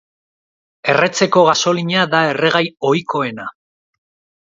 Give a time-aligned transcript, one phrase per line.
[0.93, 3.51] Erretzeko gasolina da erregai ohikoena.